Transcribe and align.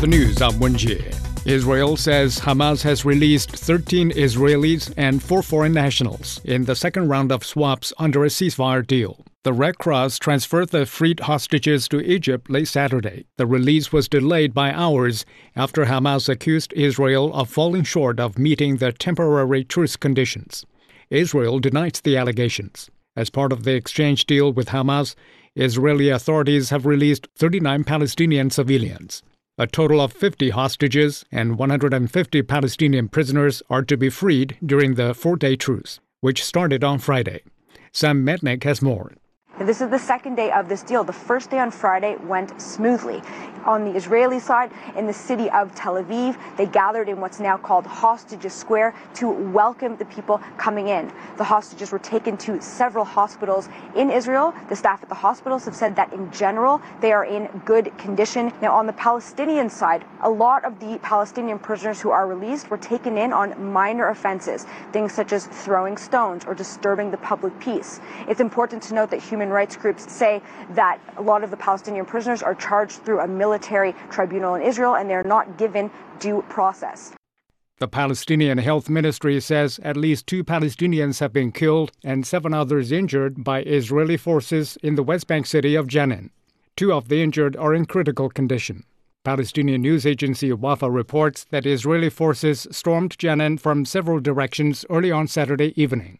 The 0.00 0.08
news, 0.08 0.42
I'm 0.42 0.52
Wenjie. 0.54 1.46
Israel 1.46 1.96
says 1.96 2.40
Hamas 2.40 2.82
has 2.82 3.04
released 3.04 3.50
13 3.50 4.10
Israelis 4.10 4.92
and 4.96 5.22
four 5.22 5.42
foreign 5.42 5.72
nationals 5.72 6.40
in 6.44 6.64
the 6.64 6.76
second 6.76 7.08
round 7.08 7.32
of 7.32 7.44
swaps 7.44 7.92
under 7.98 8.24
a 8.24 8.28
ceasefire 8.28 8.86
deal. 8.86 9.24
The 9.44 9.52
Red 9.52 9.78
Cross 9.78 10.18
transferred 10.18 10.70
the 10.70 10.84
freed 10.84 11.20
hostages 11.20 11.88
to 11.88 12.00
Egypt 12.00 12.50
late 12.50 12.68
Saturday. 12.68 13.24
The 13.36 13.46
release 13.46 13.92
was 13.92 14.08
delayed 14.08 14.52
by 14.52 14.72
hours 14.72 15.24
after 15.56 15.86
Hamas 15.86 16.28
accused 16.28 16.72
Israel 16.74 17.32
of 17.32 17.48
falling 17.48 17.84
short 17.84 18.20
of 18.20 18.38
meeting 18.38 18.76
the 18.76 18.92
temporary 18.92 19.64
truce 19.64 19.96
conditions. 19.96 20.66
Israel 21.08 21.60
denies 21.60 22.00
the 22.02 22.16
allegations. 22.16 22.90
As 23.16 23.30
part 23.30 23.52
of 23.52 23.62
the 23.62 23.74
exchange 23.74 24.26
deal 24.26 24.52
with 24.52 24.68
Hamas, 24.68 25.14
Israeli 25.54 26.10
authorities 26.10 26.70
have 26.70 26.84
released 26.84 27.28
39 27.36 27.84
Palestinian 27.84 28.50
civilians. 28.50 29.22
A 29.56 29.68
total 29.68 30.00
of 30.00 30.12
50 30.12 30.50
hostages 30.50 31.24
and 31.30 31.56
150 31.56 32.42
Palestinian 32.42 33.08
prisoners 33.08 33.62
are 33.70 33.84
to 33.84 33.96
be 33.96 34.10
freed 34.10 34.58
during 34.66 34.94
the 34.94 35.14
four 35.14 35.36
day 35.36 35.54
truce, 35.54 36.00
which 36.20 36.42
started 36.42 36.82
on 36.82 36.98
Friday. 36.98 37.40
Sam 37.92 38.26
Metnick 38.26 38.64
has 38.64 38.82
more. 38.82 39.12
This 39.60 39.80
is 39.80 39.88
the 39.88 40.00
second 40.00 40.34
day 40.34 40.50
of 40.50 40.68
this 40.68 40.82
deal. 40.82 41.04
The 41.04 41.12
first 41.12 41.48
day 41.48 41.60
on 41.60 41.70
Friday 41.70 42.16
went 42.16 42.60
smoothly. 42.60 43.22
On 43.64 43.84
the 43.84 43.96
Israeli 43.96 44.40
side, 44.40 44.72
in 44.96 45.06
the 45.06 45.12
city 45.12 45.48
of 45.50 45.72
Tel 45.76 45.94
Aviv, 45.94 46.36
they 46.56 46.66
gathered 46.66 47.08
in 47.08 47.20
what's 47.20 47.38
now 47.38 47.56
called 47.56 47.86
Hostages 47.86 48.52
Square 48.52 48.94
to 49.14 49.30
welcome 49.30 49.96
the 49.96 50.04
people 50.06 50.38
coming 50.58 50.88
in. 50.88 51.10
The 51.38 51.44
hostages 51.44 51.92
were 51.92 52.00
taken 52.00 52.36
to 52.38 52.60
several 52.60 53.04
hospitals 53.04 53.68
in 53.94 54.10
Israel. 54.10 54.52
The 54.68 54.76
staff 54.76 55.04
at 55.04 55.08
the 55.08 55.14
hospitals 55.14 55.64
have 55.66 55.76
said 55.76 55.94
that 55.96 56.12
in 56.12 56.30
general, 56.32 56.82
they 57.00 57.12
are 57.12 57.24
in 57.24 57.46
good 57.64 57.96
condition. 57.96 58.52
Now, 58.60 58.74
on 58.74 58.86
the 58.86 58.92
Palestinian 58.92 59.70
side, 59.70 60.04
a 60.20 60.28
lot 60.28 60.64
of 60.64 60.80
the 60.80 60.98
Palestinian 60.98 61.60
prisoners 61.60 62.00
who 62.00 62.10
are 62.10 62.26
released 62.26 62.70
were 62.70 62.76
taken 62.76 63.16
in 63.16 63.32
on 63.32 63.72
minor 63.72 64.08
offenses, 64.08 64.66
things 64.92 65.14
such 65.14 65.32
as 65.32 65.46
throwing 65.46 65.96
stones 65.96 66.44
or 66.44 66.54
disturbing 66.54 67.12
the 67.12 67.18
public 67.18 67.58
peace. 67.60 68.00
It's 68.28 68.40
important 68.40 68.82
to 68.84 68.94
note 68.94 69.10
that 69.10 69.22
human 69.22 69.43
human 69.44 69.54
rights 69.54 69.76
groups 69.76 70.10
say 70.10 70.40
that 70.70 70.98
a 71.18 71.22
lot 71.22 71.44
of 71.44 71.50
the 71.50 71.56
Palestinian 71.56 72.06
prisoners 72.06 72.42
are 72.42 72.54
charged 72.54 73.04
through 73.04 73.20
a 73.20 73.28
military 73.28 73.94
tribunal 74.08 74.54
in 74.54 74.62
Israel 74.62 74.96
and 74.96 75.10
they're 75.10 75.22
not 75.22 75.58
given 75.58 75.90
due 76.18 76.42
process. 76.48 77.12
The 77.78 77.88
Palestinian 77.88 78.56
Health 78.56 78.88
Ministry 78.88 79.38
says 79.40 79.78
at 79.82 79.98
least 79.98 80.26
two 80.26 80.44
Palestinians 80.44 81.20
have 81.20 81.34
been 81.34 81.52
killed 81.52 81.92
and 82.02 82.26
seven 82.26 82.54
others 82.54 82.90
injured 82.90 83.44
by 83.44 83.62
Israeli 83.64 84.16
forces 84.16 84.78
in 84.82 84.94
the 84.94 85.02
West 85.02 85.26
Bank 85.26 85.44
city 85.44 85.74
of 85.74 85.88
Jenin. 85.88 86.30
Two 86.76 86.90
of 86.90 87.08
the 87.08 87.22
injured 87.22 87.54
are 87.56 87.74
in 87.74 87.84
critical 87.84 88.30
condition. 88.30 88.84
Palestinian 89.24 89.82
news 89.82 90.06
agency 90.06 90.50
Wafa 90.52 90.90
reports 90.90 91.44
that 91.50 91.66
Israeli 91.66 92.08
forces 92.08 92.66
stormed 92.70 93.18
Jenin 93.18 93.60
from 93.60 93.84
several 93.84 94.20
directions 94.20 94.86
early 94.88 95.10
on 95.10 95.26
Saturday 95.26 95.74
evening. 95.76 96.18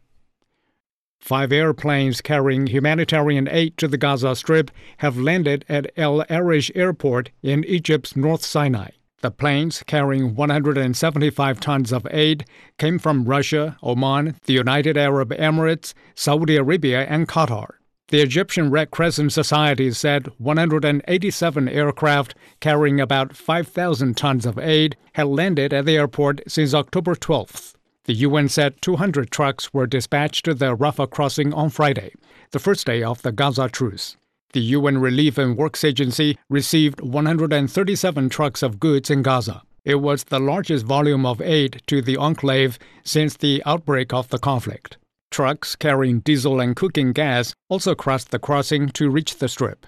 Five 1.25 1.53
airplanes 1.53 2.21
carrying 2.21 2.67
humanitarian 2.67 3.49
aid 3.51 3.79
to 3.79 3.89
the 3.89 3.97
Gaza 3.97 4.37
Strip 4.37 4.71
have 4.99 5.17
landed 5.17 5.65
at 5.71 5.91
El 5.97 6.23
Arish 6.29 6.71
Airport 6.75 7.31
in 7.43 7.65
Egypt's 7.65 8.15
North 8.15 8.45
Sinai. 8.45 8.91
The 9.23 9.31
planes, 9.31 9.83
carrying 9.87 10.35
175 10.35 11.61
tons 11.61 11.95
of 11.95 12.07
aid, 12.11 12.45
came 12.77 12.99
from 12.99 13.25
Russia, 13.25 13.79
Oman, 13.83 14.37
the 14.45 14.53
United 14.53 14.99
Arab 14.99 15.31
Emirates, 15.31 15.95
Saudi 16.15 16.57
Arabia, 16.57 17.07
and 17.07 17.27
Qatar. 17.27 17.69
The 18.09 18.21
Egyptian 18.21 18.71
Red 18.71 18.91
Crescent 18.91 19.33
Society 19.33 19.93
said 19.93 20.29
187 20.37 21.69
aircraft 21.71 22.35
carrying 22.61 23.01
about 23.01 23.35
5,000 23.35 24.15
tons 24.15 24.45
of 24.45 24.59
aid 24.59 24.95
had 25.15 25.29
landed 25.29 25.73
at 25.73 25.87
the 25.87 25.97
airport 25.97 26.43
since 26.47 26.75
October 26.75 27.15
12th. 27.15 27.77
The 28.07 28.15
UN 28.15 28.51
said 28.51 28.83
200 28.83 29.31
trucks 29.31 29.73
were 29.73 29.87
dispatched 29.87 30.45
to 30.45 30.53
the 30.53 30.77
Rafah 30.77 31.09
crossing 31.09 31.55
on 31.55 31.71
Friday, 31.71 32.13
the 32.51 32.59
first 32.59 32.87
day 32.87 33.03
of 33.03 33.23
the 33.23 33.33
Gaza 33.33 33.71
truce. 33.71 34.19
The 34.53 34.61
UN 34.61 34.99
Relief 34.99 35.39
and 35.39 35.57
Works 35.57 35.83
Agency 35.83 36.39
received 36.51 37.01
137 37.01 38.29
trucks 38.29 38.63
of 38.63 38.79
goods 38.79 39.09
in 39.09 39.23
Gaza. 39.23 39.63
It 39.87 40.03
was 40.03 40.25
the 40.25 40.39
largest 40.39 40.85
volume 40.85 41.25
of 41.25 41.41
aid 41.41 41.81
to 41.87 42.03
the 42.03 42.19
enclave 42.19 42.79
since 43.05 43.39
the 43.39 43.63
outbreak 43.65 44.13
of 44.13 44.29
the 44.29 44.39
conflict. 44.39 44.99
Trucks 45.31 45.75
carrying 45.75 46.21
diesel 46.21 46.61
and 46.61 46.77
cooking 46.77 47.13
gas 47.13 47.55
also 47.71 47.95
crossed 47.95 48.31
the 48.31 48.39
crossing 48.39 48.91
to 48.91 49.09
reach 49.09 49.39
the 49.39 49.49
strip. 49.49 49.87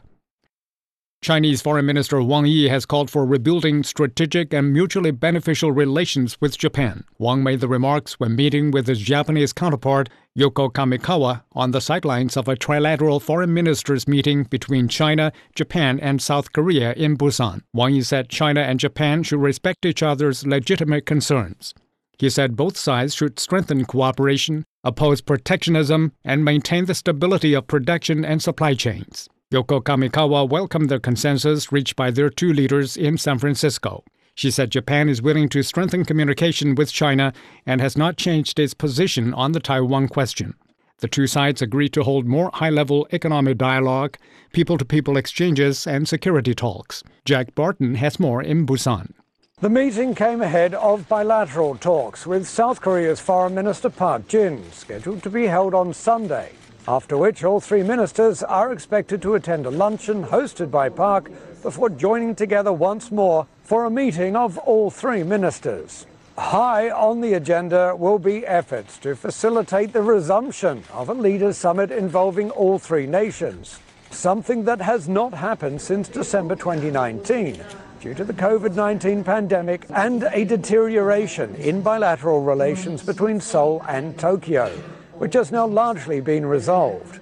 Chinese 1.26 1.60
Foreign 1.60 1.84
Minister 1.84 2.22
Wang 2.22 2.47
Yi 2.47 2.69
has 2.69 2.87
called 2.87 3.10
for 3.10 3.26
rebuilding 3.26 3.82
strategic 3.82 4.54
and 4.54 4.72
mutually 4.72 5.10
beneficial 5.10 5.72
relations 5.72 6.37
with 6.41 6.56
Japan. 6.56 7.03
Wang 7.19 7.42
made 7.42 7.59
the 7.59 7.66
remarks 7.66 8.20
when 8.20 8.37
meeting 8.37 8.70
with 8.70 8.87
his 8.87 9.00
Japanese 9.00 9.53
counterpart, 9.53 10.09
Yoko 10.38 10.70
Kamikawa, 10.70 11.42
on 11.50 11.72
the 11.72 11.81
sidelines 11.81 12.37
of 12.37 12.47
a 12.47 12.54
trilateral 12.54 13.20
foreign 13.20 13.53
ministers 13.53 14.06
meeting 14.06 14.44
between 14.44 14.87
China, 14.87 15.32
Japan, 15.56 15.98
and 15.98 16.22
South 16.22 16.53
Korea 16.53 16.92
in 16.92 17.16
Busan. 17.16 17.62
Wang 17.75 17.97
Yi 17.97 18.03
said 18.03 18.28
China 18.28 18.60
and 18.60 18.78
Japan 18.78 19.25
should 19.25 19.41
respect 19.41 19.84
each 19.84 20.04
other's 20.04 20.47
legitimate 20.47 21.06
concerns. 21.06 21.75
He 22.20 22.31
said 22.31 22.54
both 22.54 22.76
sides 22.76 23.16
should 23.16 23.41
strengthen 23.41 23.84
cooperation, 23.84 24.64
oppose 24.84 25.22
protectionism, 25.22 26.12
and 26.25 26.44
maintain 26.44 26.84
the 26.84 26.94
stability 26.94 27.53
of 27.53 27.66
production 27.66 28.25
and 28.25 28.41
supply 28.41 28.75
chains. 28.75 29.28
Yoko 29.52 29.80
Kamikawa 29.80 30.48
welcomed 30.48 30.88
the 30.88 30.98
consensus 30.98 31.70
reached 31.70 31.94
by 31.94 32.10
their 32.10 32.28
two 32.28 32.52
leaders 32.52 32.96
in 32.96 33.16
San 33.16 33.38
Francisco. 33.38 34.02
She 34.34 34.50
said 34.50 34.72
Japan 34.72 35.08
is 35.08 35.22
willing 35.22 35.48
to 35.50 35.62
strengthen 35.62 36.04
communication 36.04 36.74
with 36.74 36.92
China 36.92 37.32
and 37.64 37.80
has 37.80 37.96
not 37.96 38.16
changed 38.16 38.58
its 38.58 38.74
position 38.74 39.32
on 39.32 39.52
the 39.52 39.60
Taiwan 39.60 40.08
question. 40.08 40.54
The 40.98 41.06
two 41.06 41.28
sides 41.28 41.62
agreed 41.62 41.92
to 41.92 42.02
hold 42.02 42.26
more 42.26 42.50
high 42.54 42.70
level 42.70 43.06
economic 43.12 43.56
dialogue, 43.56 44.16
people 44.52 44.78
to 44.78 44.84
people 44.84 45.16
exchanges, 45.16 45.86
and 45.86 46.08
security 46.08 46.52
talks. 46.52 47.04
Jack 47.24 47.54
Barton 47.54 47.94
has 47.94 48.18
more 48.18 48.42
in 48.42 48.66
Busan. 48.66 49.12
The 49.60 49.70
meeting 49.70 50.16
came 50.16 50.42
ahead 50.42 50.74
of 50.74 51.08
bilateral 51.08 51.76
talks 51.76 52.26
with 52.26 52.48
South 52.48 52.80
Korea's 52.80 53.20
Foreign 53.20 53.54
Minister 53.54 53.90
Park 53.90 54.26
Jin, 54.26 54.72
scheduled 54.72 55.22
to 55.22 55.30
be 55.30 55.46
held 55.46 55.72
on 55.72 55.94
Sunday 55.94 56.50
after 56.88 57.16
which 57.16 57.42
all 57.42 57.60
three 57.60 57.82
ministers 57.82 58.42
are 58.42 58.72
expected 58.72 59.20
to 59.20 59.34
attend 59.34 59.66
a 59.66 59.70
luncheon 59.70 60.24
hosted 60.24 60.70
by 60.70 60.88
Park 60.88 61.30
before 61.62 61.91
joining 61.91 62.34
together 62.34 62.72
once 62.72 63.10
more 63.10 63.47
for 63.64 63.84
a 63.84 63.91
meeting 63.91 64.36
of 64.36 64.56
all 64.58 64.91
three 64.91 65.22
ministers. 65.22 66.06
High 66.38 66.91
on 66.91 67.22
the 67.22 67.32
agenda 67.32 67.96
will 67.96 68.19
be 68.19 68.46
efforts 68.46 68.98
to 68.98 69.16
facilitate 69.16 69.92
the 69.92 70.02
resumption 70.02 70.84
of 70.92 71.08
a 71.08 71.14
leaders' 71.14 71.56
summit 71.56 71.91
involving 71.91 72.50
all 72.50 72.78
three 72.78 73.06
nations, 73.06 73.80
something 74.10 74.64
that 74.64 74.80
has 74.80 75.08
not 75.08 75.34
happened 75.34 75.80
since 75.80 76.08
December 76.08 76.54
2019 76.54 77.58
due 78.00 78.14
to 78.14 78.22
the 78.22 78.34
COVID 78.34 78.75
19 78.76 79.25
pandemic 79.25 79.86
and 79.94 80.25
a 80.30 80.44
deterioration 80.44 81.54
in 81.56 81.80
bilateral 81.80 82.42
relations 82.42 83.02
between 83.02 83.41
Seoul 83.41 83.82
and 83.88 84.16
Tokyo 84.19 84.70
which 85.19 85.34
has 85.34 85.53
now 85.53 85.66
largely 85.66 86.21
been 86.21 86.47
resolved. 86.47 87.21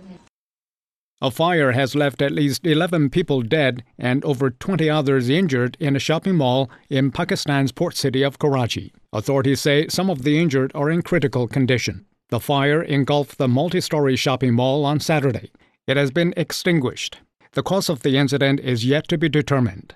A 1.20 1.30
fire 1.30 1.72
has 1.72 1.94
left 1.94 2.20
at 2.20 2.32
least 2.32 2.66
11 2.66 3.08
people 3.08 3.40
dead 3.40 3.82
and 3.98 4.24
over 4.24 4.50
20 4.50 4.90
others 4.90 5.30
injured 5.30 5.76
in 5.80 5.96
a 5.96 5.98
shopping 5.98 6.36
mall 6.36 6.70
in 6.90 7.10
Pakistan's 7.10 7.72
port 7.72 7.96
city 7.96 8.22
of 8.22 8.38
Karachi. 8.38 8.92
Authorities 9.12 9.60
say 9.60 9.88
some 9.88 10.10
of 10.10 10.22
the 10.22 10.38
injured 10.38 10.72
are 10.74 10.90
in 10.90 11.02
critical 11.02 11.48
condition. 11.48 12.04
The 12.28 12.40
fire 12.40 12.82
engulfed 12.82 13.38
the 13.38 13.48
multi 13.48 13.80
story 13.80 14.16
shopping 14.16 14.54
mall 14.54 14.84
on 14.84 15.00
Saturday. 15.00 15.50
It 15.86 15.96
has 15.96 16.10
been 16.10 16.34
extinguished. 16.36 17.18
The 17.52 17.62
cause 17.62 17.88
of 17.88 18.02
the 18.02 18.18
incident 18.18 18.60
is 18.60 18.84
yet 18.84 19.06
to 19.08 19.16
be 19.16 19.28
determined. 19.28 19.94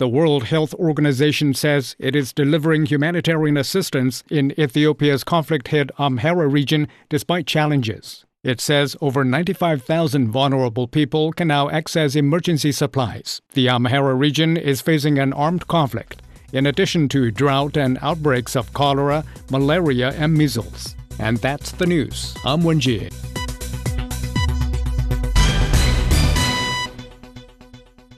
The 0.00 0.08
World 0.08 0.44
Health 0.44 0.72
Organization 0.76 1.52
says 1.52 1.94
it 1.98 2.16
is 2.16 2.32
delivering 2.32 2.86
humanitarian 2.86 3.58
assistance 3.58 4.24
in 4.30 4.58
Ethiopia's 4.58 5.24
conflict 5.24 5.68
hit 5.68 5.90
Amhara 5.98 6.50
region 6.50 6.88
despite 7.10 7.46
challenges. 7.46 8.24
It 8.42 8.62
says 8.62 8.96
over 9.02 9.24
95,000 9.24 10.30
vulnerable 10.30 10.88
people 10.88 11.34
can 11.34 11.48
now 11.48 11.68
access 11.68 12.16
emergency 12.16 12.72
supplies. 12.72 13.42
The 13.52 13.66
Amhara 13.66 14.18
region 14.18 14.56
is 14.56 14.80
facing 14.80 15.18
an 15.18 15.34
armed 15.34 15.66
conflict, 15.68 16.22
in 16.50 16.64
addition 16.64 17.06
to 17.10 17.30
drought 17.30 17.76
and 17.76 17.98
outbreaks 18.00 18.56
of 18.56 18.72
cholera, 18.72 19.22
malaria, 19.50 20.12
and 20.12 20.32
measles. 20.32 20.96
And 21.18 21.36
that's 21.36 21.72
the 21.72 21.84
news. 21.84 22.34
I'm 22.42 22.62
Wenjie. 22.62 23.29